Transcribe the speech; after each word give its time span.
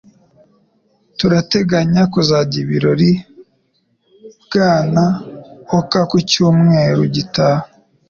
Turateganya 1.17 2.01
kuzagira 2.13 2.59
ibirori 2.65 3.11
Bwana 4.43 5.03
Oka 5.79 5.99
ku 6.09 6.17
cyumweru 6.29 7.01
gitaha. 7.15 7.63